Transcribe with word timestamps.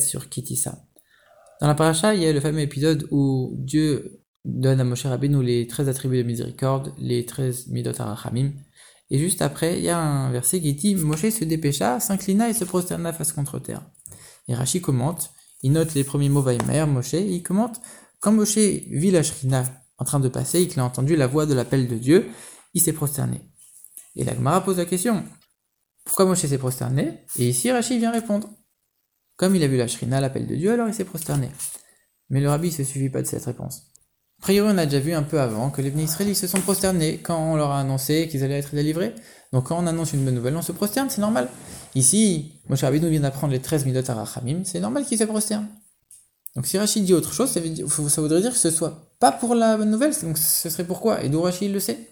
sur. 0.00 0.22
Dans 1.60 1.66
la 1.66 1.74
paracha, 1.74 2.14
il 2.14 2.22
y 2.22 2.26
a 2.26 2.32
le 2.32 2.40
fameux 2.40 2.60
épisode 2.60 3.06
où 3.10 3.54
Dieu 3.58 4.22
donne 4.44 4.80
à 4.80 4.84
Moshe 4.84 5.04
Rabbeinu 5.04 5.42
les 5.42 5.66
13 5.66 5.88
attributs 5.88 6.18
de 6.18 6.22
miséricorde, 6.22 6.94
les 6.98 7.26
13 7.26 7.68
midot 7.68 7.92
arachamim. 7.98 8.52
Et 9.10 9.18
juste 9.18 9.42
après, 9.42 9.78
il 9.78 9.84
y 9.84 9.88
a 9.88 9.98
un 9.98 10.30
verset 10.30 10.60
qui 10.60 10.72
dit 10.74 10.94
Moshe 10.94 11.28
se 11.28 11.44
dépêcha, 11.44 12.00
s'inclina 12.00 12.48
et 12.48 12.54
se 12.54 12.64
prosterna 12.64 13.12
face 13.12 13.32
contre 13.32 13.58
terre. 13.58 13.82
Et 14.48 14.54
Rashi 14.54 14.80
commente, 14.80 15.32
il 15.62 15.72
note 15.72 15.94
les 15.94 16.04
premiers 16.04 16.28
mots 16.28 16.42
Vaimer, 16.42 16.86
Moshe, 16.86 17.14
et 17.14 17.26
il 17.26 17.42
commente 17.42 17.80
Quand 18.20 18.32
Moshe 18.32 18.56
vit 18.56 19.10
la 19.10 19.22
Shrina 19.22 19.64
en 19.98 20.04
train 20.04 20.20
de 20.20 20.28
passer 20.28 20.62
et 20.62 20.68
qu'il 20.68 20.80
a 20.80 20.84
entendu 20.84 21.16
la 21.16 21.26
voix 21.26 21.44
de 21.44 21.54
l'appel 21.54 21.88
de 21.88 21.96
Dieu, 21.96 22.28
il 22.72 22.80
s'est 22.80 22.92
prosterné. 22.92 23.42
Et 24.16 24.24
la 24.24 24.34
Gemara 24.34 24.64
pose 24.64 24.78
la 24.78 24.86
question 24.86 25.24
pourquoi 26.10 26.24
Moshe 26.24 26.44
s'est 26.44 26.58
prosterné 26.58 27.20
Et 27.38 27.50
ici, 27.50 27.70
Rashi 27.70 27.96
vient 27.96 28.10
répondre. 28.10 28.48
Comme 29.36 29.54
il 29.54 29.62
a 29.62 29.68
vu 29.68 29.76
la 29.76 29.86
Shrina, 29.86 30.20
l'appel 30.20 30.44
de 30.44 30.56
Dieu, 30.56 30.72
alors 30.72 30.88
il 30.88 30.92
s'est 30.92 31.04
prosterné. 31.04 31.48
Mais 32.30 32.40
le 32.40 32.48
rabbi 32.48 32.66
ne 32.66 32.72
se 32.72 32.82
suffit 32.82 33.10
pas 33.10 33.22
de 33.22 33.28
cette 33.28 33.44
réponse. 33.44 33.84
A 34.40 34.42
priori, 34.42 34.68
on 34.74 34.76
a 34.76 34.86
déjà 34.86 34.98
vu 34.98 35.12
un 35.12 35.22
peu 35.22 35.40
avant 35.40 35.70
que 35.70 35.80
les 35.80 35.90
Israélites 36.02 36.34
se 36.34 36.48
sont 36.48 36.60
prosternés 36.62 37.18
quand 37.18 37.38
on 37.38 37.54
leur 37.54 37.70
a 37.70 37.78
annoncé 37.78 38.26
qu'ils 38.26 38.42
allaient 38.42 38.58
être 38.58 38.74
délivrés. 38.74 39.14
Donc 39.52 39.68
quand 39.68 39.78
on 39.78 39.86
annonce 39.86 40.12
une 40.12 40.24
bonne 40.24 40.34
nouvelle, 40.34 40.56
on 40.56 40.62
se 40.62 40.72
prosterne, 40.72 41.10
c'est 41.10 41.20
normal. 41.20 41.48
Ici, 41.94 42.60
Moshe 42.68 42.82
Rabbi 42.82 43.00
nous 43.00 43.08
vient 43.08 43.20
d'apprendre 43.20 43.52
les 43.52 43.60
13 43.60 43.86
midot 43.86 44.02
Arachamim, 44.10 44.64
c'est 44.64 44.80
normal 44.80 45.04
qu'il 45.04 45.16
se 45.16 45.22
prosterne. 45.22 45.68
Donc 46.56 46.66
si 46.66 46.76
Rachid 46.76 47.04
dit 47.04 47.14
autre 47.14 47.32
chose, 47.32 47.50
ça, 47.52 47.60
voudrait 48.20 48.40
dire 48.40 48.50
que 48.50 48.58
ce 48.58 48.72
soit 48.72 49.12
pas 49.20 49.30
pour 49.30 49.54
la 49.54 49.76
bonne 49.76 49.90
nouvelle, 49.90 50.12
donc 50.24 50.38
ce 50.38 50.70
serait 50.70 50.82
pourquoi? 50.82 51.22
Et 51.22 51.28
d'où 51.28 51.40
Rachid 51.40 51.72
le 51.72 51.78
sait? 51.78 52.09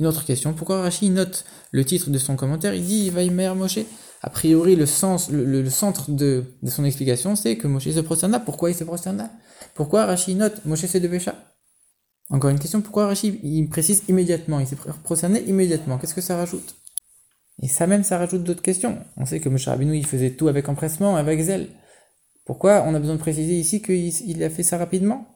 Une 0.00 0.06
autre 0.06 0.24
question, 0.24 0.54
pourquoi 0.54 0.82
Rashi 0.82 1.10
note 1.10 1.44
le 1.70 1.84
titre 1.84 2.10
de 2.10 2.18
son 2.18 2.34
commentaire? 2.34 2.74
Il 2.74 2.84
dit 2.84 3.10
Vaimer 3.10 3.52
Moshe. 3.54 3.78
A 4.22 4.30
priori, 4.30 4.74
le, 4.74 4.86
sens, 4.86 5.30
le, 5.30 5.68
centre 5.68 6.10
de, 6.10 6.44
son 6.66 6.84
explication, 6.84 7.36
c'est 7.36 7.56
que 7.56 7.68
Moshe 7.68 7.90
se 7.90 8.00
prosterna. 8.00 8.40
Pourquoi 8.40 8.70
il 8.70 8.74
se 8.74 8.82
prosterna 8.82 9.30
Pourquoi 9.74 10.06
Rashi 10.06 10.34
note 10.34 10.64
Moshe 10.64 10.86
se 10.86 10.98
dépêcha 10.98 11.34
Encore 12.30 12.50
une 12.50 12.58
question, 12.58 12.80
pourquoi 12.80 13.06
Rashi 13.06 13.38
il 13.44 13.68
précise 13.68 14.02
immédiatement 14.08 14.60
Il 14.60 14.66
s'est 14.66 14.78
prosterné 15.04 15.42
immédiatement? 15.42 15.98
Qu'est-ce 15.98 16.14
que 16.14 16.22
ça 16.22 16.36
rajoute? 16.38 16.74
Et 17.62 17.68
ça 17.68 17.86
même, 17.86 18.02
ça 18.02 18.18
rajoute 18.18 18.42
d'autres 18.42 18.62
questions. 18.62 18.98
On 19.16 19.26
sait 19.26 19.38
que 19.38 19.48
Moshe 19.48 19.68
Rabbeinu, 19.68 19.96
il 19.96 20.06
faisait 20.06 20.30
tout 20.30 20.48
avec 20.48 20.68
empressement, 20.68 21.16
avec 21.16 21.40
zèle. 21.40 21.68
Pourquoi 22.44 22.82
on 22.86 22.94
a 22.94 22.98
besoin 22.98 23.14
de 23.14 23.20
préciser 23.20 23.54
ici 23.54 23.80
qu'il 23.80 24.42
a 24.42 24.50
fait 24.50 24.62
ça 24.64 24.76
rapidement? 24.76 25.33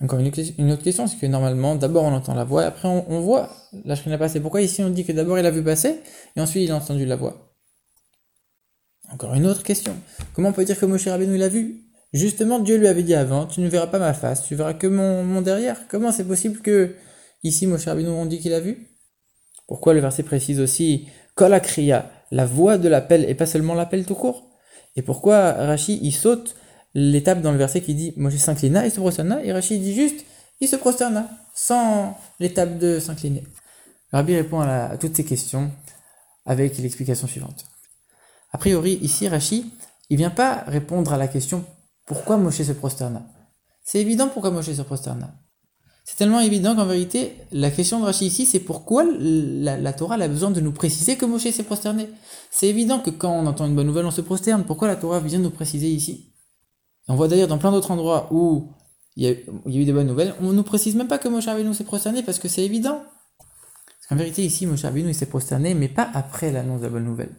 Encore 0.00 0.20
une, 0.20 0.28
autre 0.70 0.82
question, 0.84 1.08
c'est 1.08 1.16
que 1.16 1.26
normalement, 1.26 1.74
d'abord 1.74 2.04
on 2.04 2.12
entend 2.12 2.34
la 2.34 2.44
voix, 2.44 2.62
et 2.62 2.66
après 2.66 2.86
on, 2.86 3.20
voit 3.20 3.50
la 3.84 3.96
shrina 3.96 4.16
passer. 4.16 4.38
Pourquoi 4.38 4.62
ici 4.62 4.80
on 4.82 4.90
dit 4.90 5.04
que 5.04 5.10
d'abord 5.10 5.38
il 5.40 5.46
a 5.46 5.50
vu 5.50 5.62
passer, 5.62 5.96
et 6.36 6.40
ensuite 6.40 6.62
il 6.62 6.70
a 6.70 6.76
entendu 6.76 7.04
la 7.04 7.16
voix? 7.16 7.56
Encore 9.12 9.34
une 9.34 9.46
autre 9.46 9.64
question. 9.64 9.96
Comment 10.34 10.50
on 10.50 10.52
peut 10.52 10.64
dire 10.64 10.78
que 10.78 10.86
Moshe 10.86 11.08
Rabbeinu 11.08 11.36
l'a 11.36 11.48
vu? 11.48 11.82
Justement, 12.12 12.60
Dieu 12.60 12.76
lui 12.76 12.86
avait 12.86 13.02
dit 13.02 13.14
avant, 13.14 13.46
tu 13.46 13.60
ne 13.60 13.68
verras 13.68 13.88
pas 13.88 13.98
ma 13.98 14.14
face, 14.14 14.44
tu 14.44 14.54
verras 14.54 14.74
que 14.74 14.86
mon, 14.86 15.42
derrière. 15.42 15.88
Comment 15.88 16.12
c'est 16.12 16.26
possible 16.26 16.60
que 16.60 16.94
ici 17.42 17.66
Moshe 17.66 17.86
Rabbeinu 17.86 18.10
on 18.10 18.26
dit 18.26 18.38
qu'il 18.38 18.54
a 18.54 18.60
vu? 18.60 18.86
Pourquoi 19.66 19.94
le 19.94 20.00
verset 20.00 20.22
précise 20.22 20.60
aussi 20.60 21.08
Kol 21.34 21.60
la 22.30 22.46
voix 22.46 22.78
de 22.78 22.88
l'appel, 22.88 23.28
et 23.28 23.34
pas 23.34 23.46
seulement 23.46 23.74
l'appel 23.74 24.06
tout 24.06 24.14
court? 24.14 24.48
Et 24.94 25.02
pourquoi 25.02 25.52
Rashi 25.52 25.98
il 26.02 26.12
saute 26.12 26.54
l'étape 26.98 27.40
dans 27.40 27.52
le 27.52 27.58
verset 27.58 27.80
qui 27.80 27.94
dit 27.94 28.12
Moshe 28.16 28.36
s'inclina 28.36 28.86
et 28.86 28.90
se 28.90 29.00
prosterna, 29.00 29.42
et 29.44 29.52
Rachid 29.52 29.80
dit 29.80 29.94
juste 29.94 30.24
il 30.60 30.68
se 30.68 30.76
prosterna, 30.76 31.28
sans 31.54 32.16
l'étape 32.40 32.78
de 32.78 32.98
s'incliner. 32.98 33.44
Rabbi 34.12 34.34
répond 34.34 34.60
à, 34.60 34.96
toutes 34.96 35.14
ces 35.14 35.24
questions 35.24 35.70
avec 36.46 36.78
l'explication 36.78 37.26
suivante. 37.26 37.64
A 38.52 38.58
priori, 38.58 38.98
ici, 39.02 39.28
Rachid, 39.28 39.66
il 40.10 40.16
vient 40.16 40.30
pas 40.30 40.64
répondre 40.66 41.12
à 41.12 41.16
la 41.16 41.28
question 41.28 41.64
pourquoi 42.06 42.38
Moshe 42.38 42.62
se 42.62 42.72
prosterna? 42.72 43.22
C'est 43.84 44.00
évident 44.00 44.28
pourquoi 44.28 44.50
Moshe 44.50 44.72
se 44.72 44.82
prosterna. 44.82 45.34
C'est 46.04 46.16
tellement 46.16 46.40
évident 46.40 46.74
qu'en 46.74 46.86
vérité, 46.86 47.34
la 47.52 47.70
question 47.70 48.00
de 48.00 48.06
Rachid 48.06 48.26
ici, 48.26 48.46
c'est 48.46 48.60
pourquoi 48.60 49.04
la, 49.04 49.92
Torah 49.92 50.14
a 50.14 50.28
besoin 50.28 50.50
de 50.50 50.60
nous 50.60 50.72
préciser 50.72 51.16
que 51.16 51.26
Moshe 51.26 51.50
s'est 51.50 51.62
prosterné? 51.62 52.08
C'est 52.50 52.66
évident 52.66 52.98
que 52.98 53.10
quand 53.10 53.30
on 53.30 53.46
entend 53.46 53.66
une 53.66 53.76
bonne 53.76 53.86
nouvelle, 53.86 54.06
on 54.06 54.10
se 54.10 54.22
prosterne. 54.22 54.64
Pourquoi 54.64 54.88
la 54.88 54.96
Torah 54.96 55.20
vient 55.20 55.38
nous 55.38 55.50
préciser 55.50 55.88
ici? 55.88 56.32
On 57.08 57.16
voit 57.16 57.28
d'ailleurs 57.28 57.48
dans 57.48 57.58
plein 57.58 57.72
d'autres 57.72 57.90
endroits 57.90 58.28
où 58.30 58.68
il 59.16 59.24
y, 59.24 59.26
a, 59.26 59.32
eu 59.66 59.84
des 59.84 59.92
bonnes 59.92 60.06
nouvelles, 60.06 60.34
on 60.40 60.50
ne 60.50 60.52
nous 60.52 60.62
précise 60.62 60.94
même 60.94 61.08
pas 61.08 61.18
que 61.18 61.28
Moshe 61.28 61.46
Rabbeinu 61.46 61.74
s'est 61.74 61.84
prosterné 61.84 62.22
parce 62.22 62.38
que 62.38 62.46
c'est 62.46 62.64
évident. 62.64 63.02
En 64.10 64.16
vérité, 64.16 64.44
ici, 64.44 64.66
Moshe 64.66 64.82
Rabbeinu 64.82 65.12
s'est 65.12 65.26
prosterné, 65.26 65.74
mais 65.74 65.88
pas 65.88 66.08
après 66.14 66.52
l'annonce 66.52 66.80
de 66.80 66.86
la 66.86 66.92
bonne 66.92 67.04
nouvelle. 67.04 67.34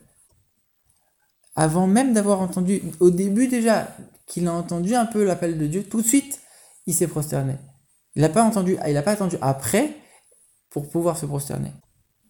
Avant 1.55 1.87
même 1.87 2.13
d'avoir 2.13 2.41
entendu, 2.41 2.81
au 2.99 3.11
début 3.11 3.47
déjà, 3.47 3.95
qu'il 4.27 4.47
a 4.47 4.53
entendu 4.53 4.95
un 4.95 5.05
peu 5.05 5.23
l'appel 5.23 5.57
de 5.57 5.67
Dieu, 5.67 5.83
tout 5.83 6.01
de 6.01 6.07
suite, 6.07 6.41
il 6.85 6.93
s'est 6.93 7.07
prosterné. 7.07 7.55
Il 8.15 8.21
n'a 8.23 8.29
pas 8.29 8.43
entendu, 8.43 8.77
il 8.85 8.93
n'a 8.93 9.01
pas 9.01 9.11
attendu 9.11 9.37
après 9.41 9.95
pour 10.69 10.89
pouvoir 10.89 11.17
se 11.17 11.25
prosterner. 11.25 11.71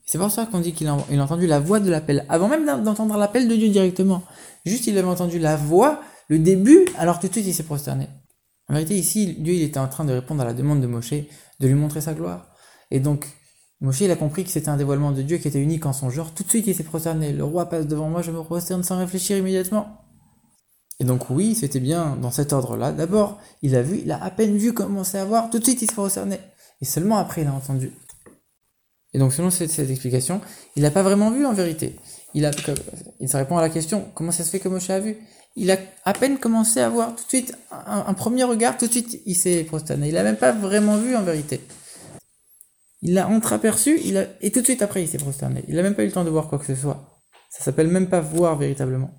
C'est 0.06 0.18
pour 0.18 0.32
ça 0.32 0.46
qu'on 0.46 0.60
dit 0.60 0.74
qu'il 0.74 0.88
a, 0.88 0.94
a, 0.94 1.18
entendu 1.22 1.48
la 1.48 1.60
voix 1.60 1.80
de 1.80 1.90
l'appel, 1.90 2.26
avant 2.30 2.48
même 2.48 2.66
d'entendre 2.84 3.18
l'appel 3.18 3.48
de 3.48 3.56
Dieu 3.56 3.70
directement. 3.70 4.24
Juste, 4.66 4.88
il 4.88 4.98
avait 4.98 5.08
entendu 5.08 5.40
la 5.40 5.56
voix 5.56 6.02
le 6.30 6.40
début, 6.40 6.86
alors 6.98 7.20
tout 7.20 7.28
de 7.28 7.34
suite 7.34 7.48
il 7.48 7.54
s'est 7.54 7.64
prosterné. 7.64 8.08
En 8.70 8.74
vérité, 8.74 8.96
ici, 8.96 9.36
Dieu 9.40 9.54
il 9.54 9.64
était 9.64 9.80
en 9.80 9.88
train 9.88 10.06
de 10.06 10.14
répondre 10.14 10.42
à 10.42 10.46
la 10.46 10.54
demande 10.54 10.80
de 10.80 10.88
Moshe, 10.88 11.12
de 11.12 11.68
lui 11.68 11.74
montrer 11.74 12.02
sa 12.02 12.14
gloire. 12.14 12.54
Et 12.92 13.00
donc, 13.00 13.28
Moshe 13.82 14.02
il 14.02 14.12
a 14.12 14.16
compris 14.16 14.44
que 14.44 14.52
c'était 14.52 14.70
un 14.70 14.78
dévoilement 14.78 15.12
de 15.12 15.24
Dieu 15.24 15.38
qui 15.38 15.48
était 15.48 15.62
unique 15.62 15.86
en 15.86 15.94
son 15.94 16.10
genre. 16.10 16.34
Tout 16.34 16.44
de 16.44 16.50
suite 16.50 16.68
il 16.68 16.76
s'est 16.76 16.84
prosterné. 16.84 17.34
Le 17.34 17.44
roi 17.44 17.68
passe 17.68 17.88
devant 17.88 18.10
moi, 18.10 18.22
je 18.22 18.32
me 18.32 18.44
prosterne 18.44 18.84
sans 18.84 19.00
réfléchir 19.00 19.38
immédiatement. 19.38 20.06
Et 21.00 21.06
donc 21.06 21.30
oui, 21.30 21.56
c'était 21.56 21.80
bien 21.80 22.18
dans 22.18 22.32
cet 22.32 22.54
ordre-là. 22.54 22.92
D'abord, 22.92 23.40
il 23.62 23.76
a 23.76 23.82
vu, 23.82 24.02
il 24.04 24.12
a 24.12 24.22
à 24.24 24.30
peine 24.30 24.58
vu 24.58 24.74
commencer 24.74 25.18
à 25.18 25.26
voir, 25.26 25.50
tout 25.50 25.58
de 25.60 25.64
suite 25.64 25.82
il 25.82 25.88
s'est 25.88 25.96
prosterné. 25.96 26.40
Et 26.82 26.86
seulement 26.86 27.18
après 27.18 27.42
il 27.42 27.48
a 27.48 27.54
entendu. 27.54 27.92
Et 29.14 29.20
donc 29.20 29.34
selon 29.34 29.50
cette, 29.50 29.78
explication, 29.80 30.42
il 30.76 30.84
n'a 30.84 30.92
pas 30.92 31.02
vraiment 31.02 31.32
vu 31.32 31.46
en 31.46 31.54
vérité. 31.54 31.96
Il 32.34 32.46
a, 32.46 32.52
il 33.20 33.36
répond 33.36 33.58
à 33.58 33.62
la 33.62 33.70
question, 33.70 34.08
comment 34.14 34.32
ça 34.32 34.44
se 34.44 34.52
fait 34.52 34.60
que 34.60 34.70
Moshe 34.70 34.90
a 34.90 35.00
vu? 35.00 35.18
Il 35.56 35.72
a 35.72 35.78
à 36.06 36.14
peine 36.14 36.38
commencé 36.38 36.80
à 36.80 36.90
voir 36.90 37.16
tout 37.16 37.24
de 37.24 37.30
suite 37.30 37.54
un, 37.72 38.14
premier 38.14 38.44
regard, 38.44 38.78
tout 38.78 38.86
de 38.86 38.92
suite 38.92 39.22
il 39.26 39.36
s'est 39.36 39.64
prosterné. 39.64 40.08
Il 40.10 40.14
n'a 40.14 40.24
même 40.24 40.38
pas 40.38 40.52
vraiment 40.52 40.98
vu 40.98 41.16
en 41.16 41.24
vérité. 41.24 41.60
Il 43.02 43.14
l'a 43.16 43.28
entreaperçu, 43.28 44.00
il 44.06 44.18
a, 44.18 44.28
et 44.42 44.52
tout 44.52 44.60
de 44.60 44.66
suite 44.66 44.82
après 44.82 45.04
il 45.04 45.08
s'est 45.08 45.18
prosterné. 45.18 45.64
Il 45.68 45.76
n'a 45.76 45.82
même 45.82 45.96
pas 45.96 46.04
eu 46.04 46.08
le 46.08 46.12
temps 46.12 46.24
de 46.24 46.30
voir 46.30 46.48
quoi 46.48 46.60
que 46.60 46.66
ce 46.66 46.76
soit. 46.76 47.24
Ça 47.50 47.64
s'appelle 47.64 47.88
même 47.88 48.10
pas 48.10 48.22
voir 48.22 48.58
véritablement. 48.58 49.12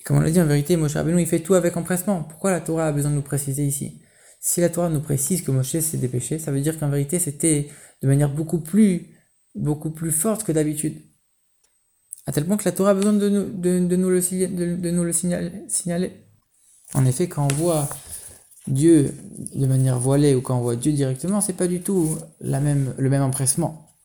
Et 0.00 0.04
comme 0.04 0.16
on 0.16 0.20
l'a 0.20 0.30
dit 0.30 0.40
en 0.40 0.46
vérité, 0.46 0.76
Moshe 0.76 0.94
Rabbeinu 0.94 1.20
il 1.20 1.26
fait 1.26 1.40
tout 1.40 1.54
avec 1.54 1.76
empressement. 1.76 2.22
Pourquoi 2.22 2.50
la 2.50 2.60
Torah 2.60 2.86
a 2.86 2.92
besoin 2.92 3.10
de 3.10 3.16
nous 3.16 3.22
préciser 3.22 3.64
ici? 3.64 4.00
Si 4.40 4.60
la 4.60 4.70
Torah 4.70 4.88
nous 4.88 5.00
précise 5.00 5.42
que 5.42 5.50
Moshe 5.50 5.78
s'est 5.78 5.98
dépêché, 5.98 6.38
ça 6.38 6.50
veut 6.50 6.60
dire 6.60 6.78
qu'en 6.78 6.88
vérité 6.88 7.18
c'était 7.18 7.68
de 8.02 8.08
manière 8.08 8.32
beaucoup 8.32 8.60
plus, 8.60 9.08
beaucoup 9.54 9.90
plus 9.90 10.12
forte 10.12 10.44
que 10.44 10.52
d'habitude 10.52 11.02
à 12.28 12.32
tel 12.32 12.44
point 12.44 12.58
que 12.58 12.64
la 12.66 12.72
Torah 12.72 12.90
a 12.90 12.94
besoin 12.94 13.14
de 13.14 13.30
nous, 13.30 14.10
le, 14.10 14.20
signaler. 15.68 16.12
En 16.92 17.06
effet, 17.06 17.26
quand 17.26 17.48
on 17.50 17.54
voit 17.54 17.88
Dieu 18.66 19.14
de 19.54 19.64
manière 19.64 19.98
voilée 19.98 20.34
ou 20.34 20.42
quand 20.42 20.58
on 20.58 20.60
voit 20.60 20.76
Dieu 20.76 20.92
directement, 20.92 21.40
c'est 21.40 21.54
pas 21.54 21.66
du 21.66 21.80
tout 21.80 22.18
le 22.42 22.58
même 23.08 23.22
empressement. 23.22 23.96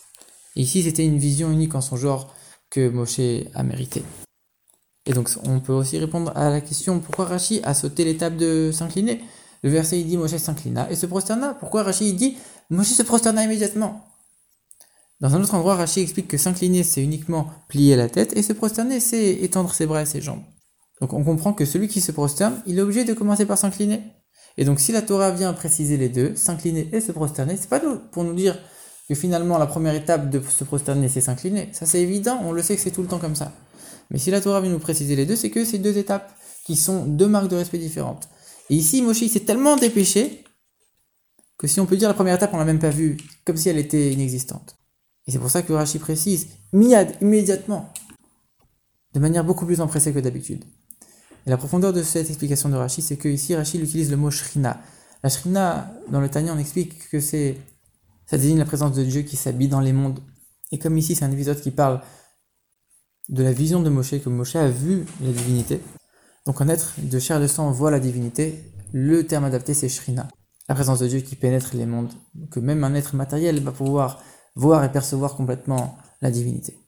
ici, 0.55 0.83
c'était 0.83 1.05
une 1.05 1.17
vision 1.17 1.51
unique 1.51 1.75
en 1.75 1.81
son 1.81 1.97
genre 1.97 2.33
que 2.69 2.87
Moshe 2.87 3.19
a 3.55 3.63
mérité. 3.63 4.03
Et 5.05 5.11
donc, 5.11 5.29
on 5.43 5.59
peut 5.59 5.73
aussi 5.73 5.97
répondre 5.97 6.31
à 6.33 6.49
la 6.49 6.61
question 6.61 7.01
pourquoi 7.01 7.25
Rashi 7.25 7.59
a 7.65 7.73
sauté 7.73 8.05
l'étape 8.05 8.37
de 8.37 8.71
s'incliner? 8.71 9.21
Le 9.63 9.69
verset 9.69 9.99
il 9.99 10.07
dit 10.07 10.15
Moshe 10.15 10.37
s'inclina 10.37 10.89
et 10.89 10.95
se 10.95 11.07
prosterna. 11.07 11.55
Pourquoi 11.55 11.83
Rashi 11.83 12.13
dit 12.13 12.37
Moshe 12.69 12.87
se 12.93 13.03
prosterna 13.03 13.43
immédiatement? 13.43 14.12
Dans 15.21 15.35
un 15.35 15.41
autre 15.41 15.53
endroit, 15.55 15.75
Rachi 15.75 16.01
explique 16.01 16.27
que 16.27 16.37
s'incliner, 16.37 16.83
c'est 16.83 17.01
uniquement 17.01 17.47
plier 17.69 17.95
la 17.95 18.09
tête, 18.09 18.35
et 18.35 18.41
se 18.41 18.53
prosterner, 18.53 18.99
c'est 18.99 19.31
étendre 19.31 19.73
ses 19.73 19.85
bras 19.85 20.01
et 20.01 20.05
ses 20.05 20.21
jambes. 20.21 20.43
Donc 21.01 21.13
on 21.13 21.23
comprend 21.23 21.53
que 21.53 21.65
celui 21.65 21.87
qui 21.87 22.01
se 22.01 22.11
prosterne, 22.11 22.61
il 22.65 22.77
est 22.77 22.81
obligé 22.81 23.03
de 23.03 23.13
commencer 23.13 23.45
par 23.45 23.57
s'incliner. 23.57 24.01
Et 24.57 24.65
donc 24.65 24.79
si 24.79 24.91
la 24.91 25.01
Torah 25.01 25.31
vient 25.31 25.51
préciser 25.53 25.97
les 25.97 26.09
deux, 26.09 26.35
s'incliner 26.35 26.89
et 26.93 27.01
se 27.01 27.11
prosterner, 27.11 27.57
c'est 27.57 27.69
pas 27.69 27.81
pour 28.11 28.23
nous 28.23 28.33
dire 28.33 28.57
que 29.09 29.15
finalement 29.15 29.57
la 29.57 29.65
première 29.65 29.95
étape 29.95 30.29
de 30.29 30.41
se 30.47 30.63
prosterner, 30.63 31.09
c'est 31.09 31.21
s'incliner. 31.21 31.69
Ça 31.73 31.85
c'est 31.85 32.01
évident, 32.01 32.39
on 32.43 32.51
le 32.51 32.61
sait 32.61 32.75
que 32.75 32.81
c'est 32.81 32.91
tout 32.91 33.01
le 33.01 33.07
temps 33.07 33.19
comme 33.19 33.35
ça. 33.35 33.51
Mais 34.11 34.19
si 34.19 34.31
la 34.31 34.41
Torah 34.41 34.61
vient 34.61 34.71
nous 34.71 34.79
préciser 34.79 35.15
les 35.15 35.25
deux, 35.25 35.35
c'est 35.35 35.49
que 35.49 35.65
c'est 35.65 35.79
deux 35.79 35.97
étapes 35.97 36.31
qui 36.65 36.75
sont 36.75 37.05
deux 37.05 37.27
marques 37.27 37.49
de 37.49 37.55
respect 37.55 37.79
différentes. 37.79 38.29
Et 38.69 38.75
ici, 38.75 39.01
Moshe 39.01 39.25
s'est 39.25 39.41
tellement 39.41 39.75
dépêché 39.75 40.43
que 41.57 41.67
si 41.67 41.79
on 41.79 41.85
peut 41.85 41.97
dire 41.97 42.07
la 42.07 42.13
première 42.13 42.35
étape, 42.35 42.53
on 42.53 42.57
l'a 42.57 42.65
même 42.65 42.79
pas 42.79 42.89
vue, 42.89 43.17
comme 43.45 43.57
si 43.57 43.69
elle 43.69 43.77
était 43.77 44.11
inexistante. 44.11 44.75
Et 45.27 45.31
c'est 45.31 45.39
pour 45.39 45.49
ça 45.49 45.61
que 45.61 45.73
Rashi 45.73 45.99
précise, 45.99 46.47
miad, 46.73 47.15
immédiatement, 47.21 47.91
de 49.13 49.19
manière 49.19 49.43
beaucoup 49.43 49.65
plus 49.65 49.79
empressée 49.79 50.13
que 50.13 50.19
d'habitude. 50.19 50.63
Et 51.45 51.49
la 51.49 51.57
profondeur 51.57 51.93
de 51.93 52.03
cette 52.03 52.29
explication 52.29 52.69
de 52.69 52.75
Rashi, 52.75 53.01
c'est 53.01 53.17
que 53.17 53.27
ici 53.27 53.55
Rashi 53.55 53.79
utilise 53.79 54.09
le 54.11 54.17
mot 54.17 54.31
shrina. 54.31 54.81
La 55.23 55.29
shrina, 55.29 55.93
dans 56.09 56.19
le 56.19 56.29
Tanya, 56.29 56.53
on 56.53 56.57
explique 56.57 57.09
que 57.09 57.19
c'est, 57.19 57.57
ça 58.25 58.37
désigne 58.37 58.57
la 58.57 58.65
présence 58.65 58.93
de 58.93 59.03
Dieu 59.03 59.21
qui 59.21 59.37
s'habille 59.37 59.69
dans 59.69 59.79
les 59.79 59.93
mondes. 59.93 60.19
Et 60.71 60.79
comme 60.79 60.97
ici, 60.97 61.15
c'est 61.15 61.25
un 61.25 61.31
épisode 61.31 61.61
qui 61.61 61.71
parle 61.71 62.01
de 63.29 63.43
la 63.43 63.53
vision 63.53 63.81
de 63.81 63.89
Moshe, 63.89 64.21
que 64.21 64.29
Moshe 64.29 64.55
a 64.55 64.67
vu 64.67 65.05
la 65.21 65.31
divinité. 65.31 65.79
Donc 66.45 66.59
un 66.59 66.67
être 66.67 66.93
de 66.97 67.19
chair 67.19 67.37
et 67.37 67.41
de 67.41 67.47
sang 67.47 67.71
voit 67.71 67.91
la 67.91 67.99
divinité. 67.99 68.63
Le 68.91 69.25
terme 69.25 69.45
adapté, 69.45 69.73
c'est 69.73 69.87
Shrina, 69.87 70.27
la 70.67 70.75
présence 70.75 70.99
de 70.99 71.07
Dieu 71.07 71.21
qui 71.21 71.35
pénètre 71.35 71.75
les 71.75 71.85
mondes, 71.85 72.11
que 72.51 72.59
même 72.59 72.83
un 72.83 72.93
être 72.93 73.15
matériel 73.15 73.61
va 73.61 73.71
pouvoir 73.71 74.21
voir 74.55 74.83
et 74.83 74.91
percevoir 74.91 75.35
complètement 75.35 75.97
la 76.21 76.31
divinité. 76.31 76.82